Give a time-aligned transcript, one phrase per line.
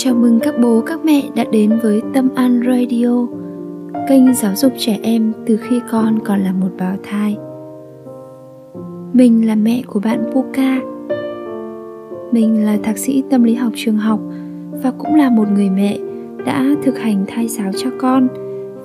[0.00, 3.26] Chào mừng các bố các mẹ đã đến với Tâm An Radio,
[4.08, 7.36] kênh giáo dục trẻ em từ khi con còn là một bào thai.
[9.12, 10.80] Mình là mẹ của bạn Puka.
[12.32, 14.20] Mình là thạc sĩ tâm lý học trường học
[14.82, 15.98] và cũng là một người mẹ
[16.46, 18.28] đã thực hành thai giáo cho con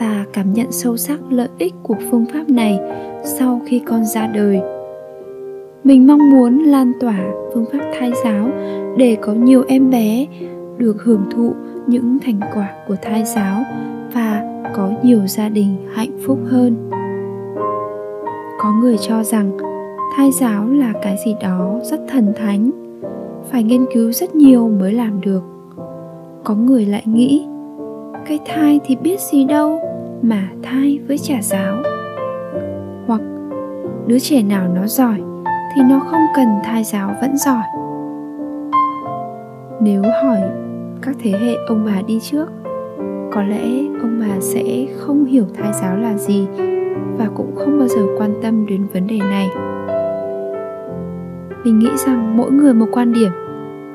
[0.00, 2.78] và cảm nhận sâu sắc lợi ích của phương pháp này
[3.24, 4.60] sau khi con ra đời.
[5.84, 7.20] Mình mong muốn lan tỏa
[7.54, 8.50] phương pháp thai giáo
[8.96, 10.26] để có nhiều em bé
[10.78, 11.54] được hưởng thụ
[11.86, 13.62] những thành quả của thai giáo
[14.14, 14.42] và
[14.74, 16.90] có nhiều gia đình hạnh phúc hơn.
[18.60, 19.58] Có người cho rằng
[20.16, 22.70] thai giáo là cái gì đó rất thần thánh,
[23.50, 25.42] phải nghiên cứu rất nhiều mới làm được.
[26.44, 27.46] Có người lại nghĩ,
[28.26, 29.80] cái thai thì biết gì đâu
[30.22, 31.76] mà thai với trả giáo.
[33.06, 33.20] Hoặc
[34.06, 35.20] đứa trẻ nào nó giỏi
[35.74, 37.62] thì nó không cần thai giáo vẫn giỏi.
[39.80, 40.40] Nếu hỏi
[41.02, 42.46] các thế hệ ông bà đi trước.
[43.32, 43.64] Có lẽ
[44.00, 46.46] ông bà sẽ không hiểu thai giáo là gì
[47.18, 49.48] và cũng không bao giờ quan tâm đến vấn đề này.
[51.64, 53.30] Mình nghĩ rằng mỗi người một quan điểm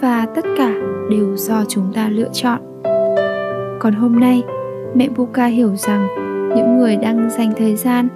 [0.00, 0.74] và tất cả
[1.10, 2.60] đều do chúng ta lựa chọn.
[3.78, 4.42] Còn hôm nay,
[4.94, 6.06] mẹ buka hiểu rằng
[6.56, 8.08] những người đang dành thời gian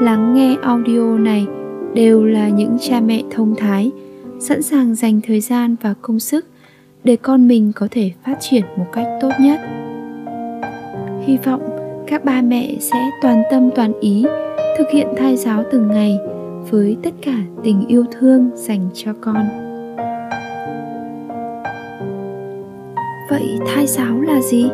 [0.00, 1.46] lắng nghe audio này
[1.94, 3.90] đều là những cha mẹ thông thái,
[4.38, 6.46] sẵn sàng dành thời gian và công sức
[7.04, 9.60] để con mình có thể phát triển một cách tốt nhất.
[11.26, 11.62] Hy vọng
[12.06, 14.24] các ba mẹ sẽ toàn tâm toàn ý
[14.78, 16.18] thực hiện thai giáo từng ngày
[16.70, 19.48] với tất cả tình yêu thương dành cho con.
[23.30, 24.70] Vậy thai giáo là gì?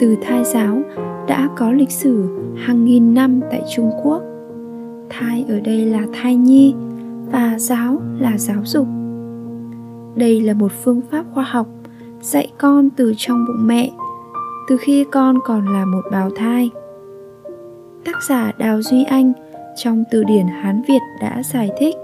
[0.00, 0.82] Từ thai giáo
[1.28, 4.22] đã có lịch sử hàng nghìn năm tại trung quốc.
[5.10, 6.74] Thai ở đây là thai nhi
[7.32, 8.86] và giáo là giáo dục
[10.16, 11.66] đây là một phương pháp khoa học
[12.20, 13.90] dạy con từ trong bụng mẹ,
[14.68, 16.70] từ khi con còn là một bào thai.
[18.04, 19.32] Tác giả đào duy anh
[19.76, 21.96] trong từ điển hán việt đã giải thích.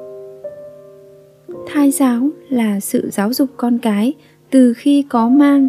[1.67, 4.15] Thai giáo là sự giáo dục con cái
[4.51, 5.69] từ khi có mang.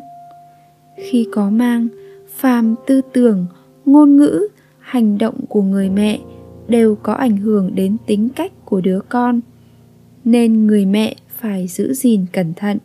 [0.97, 1.87] Khi có mang,
[2.35, 3.45] phàm tư tưởng,
[3.85, 4.47] ngôn ngữ,
[4.79, 6.19] hành động của người mẹ
[6.67, 9.39] đều có ảnh hưởng đến tính cách của đứa con,
[10.25, 12.77] nên người mẹ phải giữ gìn cẩn thận.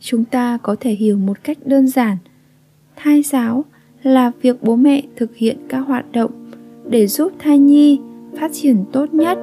[0.00, 2.16] Chúng ta có thể hiểu một cách đơn giản.
[2.96, 3.64] Thai giáo
[4.02, 6.30] là việc bố mẹ thực hiện các hoạt động
[6.88, 7.98] để giúp thai nhi
[8.40, 9.38] phát triển tốt nhất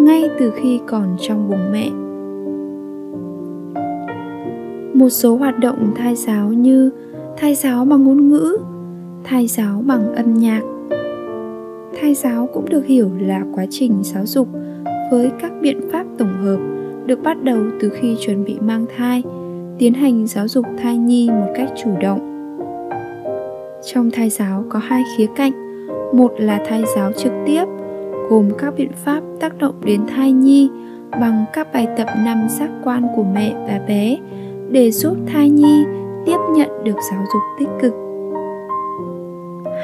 [0.00, 1.90] ngay từ khi còn trong bụng mẹ.
[4.94, 6.90] Một số hoạt động thai giáo như
[7.36, 8.56] thai giáo bằng ngôn ngữ,
[9.24, 10.62] thai giáo bằng âm nhạc.
[12.00, 14.48] Thai giáo cũng được hiểu là quá trình giáo dục
[15.14, 16.58] với các biện pháp tổng hợp
[17.06, 19.22] được bắt đầu từ khi chuẩn bị mang thai,
[19.78, 22.20] tiến hành giáo dục thai nhi một cách chủ động.
[23.84, 25.52] Trong thai giáo có hai khía cạnh,
[26.16, 27.64] một là thai giáo trực tiếp,
[28.30, 30.70] gồm các biện pháp tác động đến thai nhi
[31.10, 34.16] bằng các bài tập năm giác quan của mẹ và bé
[34.70, 35.84] để giúp thai nhi
[36.26, 37.94] tiếp nhận được giáo dục tích cực.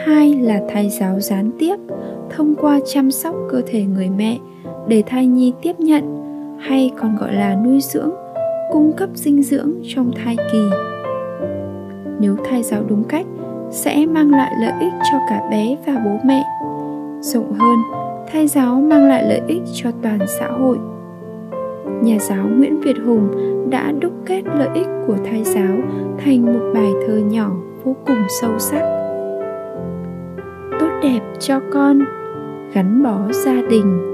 [0.04, 1.76] Hai là thai giáo gián tiếp,
[2.30, 4.38] thông qua chăm sóc cơ thể người mẹ
[4.90, 6.22] để thai nhi tiếp nhận,
[6.60, 8.10] hay còn gọi là nuôi dưỡng,
[8.72, 10.62] cung cấp dinh dưỡng trong thai kỳ.
[12.20, 13.26] Nếu thai giáo đúng cách,
[13.70, 16.44] sẽ mang lại lợi ích cho cả bé và bố mẹ.
[17.20, 17.78] Rộng hơn,
[18.32, 20.78] thai giáo mang lại lợi ích cho toàn xã hội.
[22.02, 23.28] Nhà giáo nguyễn việt hùng
[23.70, 25.76] đã đúc kết lợi ích của thai giáo
[26.24, 27.50] thành một bài thơ nhỏ
[27.84, 28.82] vô cùng sâu sắc.
[30.80, 32.00] Tốt đẹp cho con,
[32.72, 34.09] gắn bó gia đình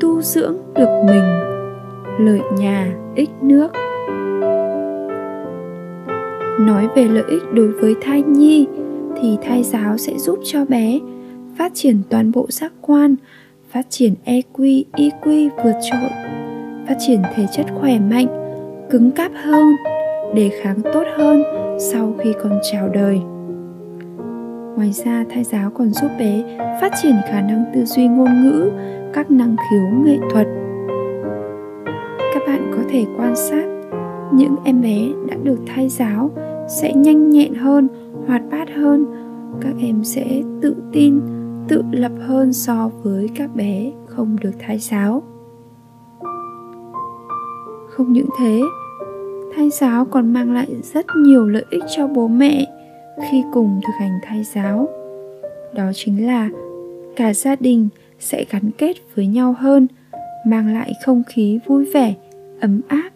[0.00, 1.24] tu dưỡng được mình
[2.18, 3.72] lợi nhà ích nước
[6.60, 8.66] nói về lợi ích đối với thai nhi
[9.20, 11.00] thì thai giáo sẽ giúp cho bé
[11.58, 13.16] phát triển toàn bộ giác quan
[13.70, 16.10] phát triển EQ, IQ vượt trội,
[16.88, 18.26] phát triển thể chất khỏe mạnh,
[18.90, 19.76] cứng cáp hơn,
[20.34, 21.42] đề kháng tốt hơn
[21.80, 23.20] sau khi còn chào đời.
[24.76, 28.70] Ngoài ra, thai giáo còn giúp bé phát triển khả năng tư duy ngôn ngữ,
[29.16, 30.46] các năng khiếu nghệ thuật.
[32.34, 33.64] Các bạn có thể quan sát,
[34.32, 34.98] những em bé
[35.28, 36.30] đã được thay giáo
[36.68, 37.88] sẽ nhanh nhẹn hơn,
[38.26, 39.06] hoạt bát hơn.
[39.60, 41.20] Các em sẽ tự tin,
[41.68, 45.22] tự lập hơn so với các bé không được thay giáo.
[47.88, 48.60] Không những thế
[49.56, 52.66] thai giáo còn mang lại rất nhiều lợi ích cho bố mẹ
[53.30, 54.88] khi cùng thực hành thai giáo.
[55.74, 56.50] Đó chính là
[57.16, 59.86] cả gia đình sẽ gắn kết với nhau hơn,
[60.46, 62.14] mang lại không khí vui vẻ,
[62.60, 63.10] ấm áp.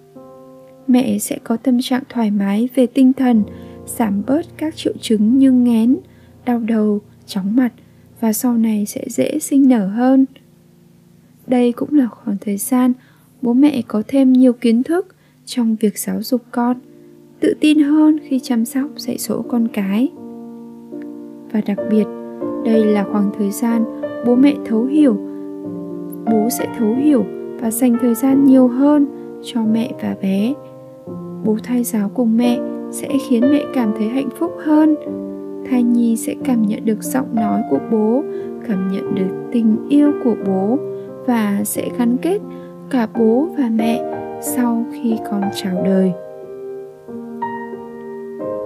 [0.87, 3.43] Mẹ sẽ có tâm trạng thoải mái về tinh thần,
[3.87, 5.97] giảm bớt các triệu chứng như ngén,
[6.45, 7.73] đau đầu, chóng mặt
[8.21, 10.27] và sau này sẽ dễ sinh nở hơn.
[11.47, 12.93] Đây cũng là khoảng thời gian
[13.43, 15.15] bố mẹ có thêm nhiều kiến thức
[15.47, 16.77] trong việc giáo dục con,
[17.41, 20.09] tự tin hơn khi chăm sóc dạy dỗ con cái.
[21.53, 22.05] Và đặc biệt,
[22.65, 23.85] đây là khoảng thời gian
[24.27, 25.17] bố mẹ thấu hiểu.
[26.25, 27.25] Bố sẽ thấu hiểu
[27.61, 29.07] và dành thời gian nhiều hơn
[29.43, 30.55] cho mẹ và bé.
[31.45, 32.59] Bố thai giáo cùng mẹ
[32.91, 34.95] sẽ khiến mẹ cảm thấy hạnh phúc hơn.
[35.71, 38.23] Thai nhi sẽ cảm nhận được giọng nói của bố,
[38.69, 40.79] cảm nhận được tình yêu của bố
[41.27, 42.41] và sẽ gắn kết
[42.91, 44.03] cả bố và mẹ
[44.41, 46.13] sau khi con chào đời.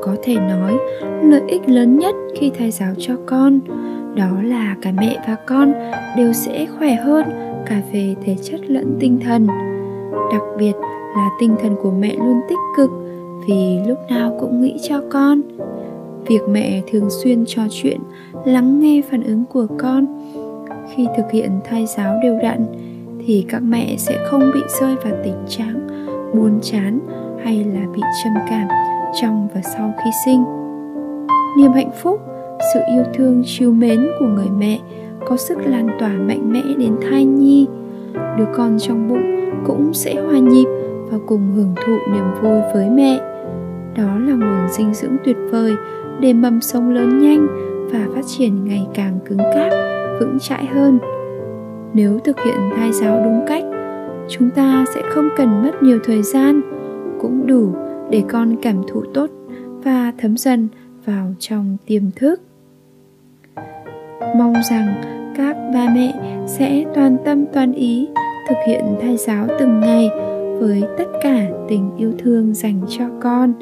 [0.02, 0.74] Có thể nói,
[1.22, 3.60] lợi ích lớn nhất khi thai giáo cho con
[4.14, 5.72] đó là cả mẹ và con
[6.16, 7.24] đều sẽ khỏe hơn
[7.66, 9.46] cả về thể chất lẫn tinh thần.
[10.32, 10.72] Đặc biệt
[11.16, 12.90] là tinh thần của mẹ luôn tích cực
[13.48, 15.40] vì lúc nào cũng nghĩ cho con.
[16.26, 18.00] Việc mẹ thường xuyên trò chuyện,
[18.44, 20.06] lắng nghe phản ứng của con.
[20.94, 22.66] Khi thực hiện thai giáo đều đặn
[23.26, 25.86] thì các mẹ sẽ không bị rơi vào tình trạng
[26.34, 26.98] buồn chán
[27.44, 28.68] hay là bị trầm cảm
[29.20, 30.44] trong và sau khi sinh.
[31.58, 32.20] Niềm hạnh phúc
[32.74, 34.80] sự yêu thương chiều mến của người mẹ,
[35.26, 37.66] có sức lan tỏa mạnh mẽ đến thai nhi.
[38.38, 40.66] Đứa con trong bụng cũng sẽ hòa nhịp
[41.10, 43.18] và cùng hưởng thụ niềm vui với mẹ.
[43.96, 45.72] Đó là nguồn dinh dưỡng tuyệt vời
[46.20, 47.46] để mầm sống lớn nhanh
[47.92, 49.72] và phát triển ngày càng cứng cáp,
[50.20, 50.98] vững chãi hơn.
[51.94, 53.64] Nếu thực hiện thai giáo đúng cách,
[54.28, 56.60] chúng ta sẽ không cần mất nhiều thời gian,
[57.20, 57.72] cũng đủ
[58.10, 59.30] để con cảm thụ tốt
[59.84, 60.68] và thấm dần
[61.06, 62.40] vào trong tiềm thức
[64.34, 64.94] mong rằng
[65.36, 66.14] các ba mẹ
[66.46, 68.08] sẽ toàn tâm toàn ý
[68.48, 70.10] thực hiện thai giáo từng ngày
[70.60, 73.52] với tất cả tình yêu thương dành cho con.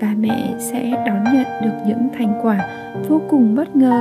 [0.00, 2.68] Ba mẹ sẽ đón nhận được những thành quả
[3.08, 4.00] vô cùng bất ngờ.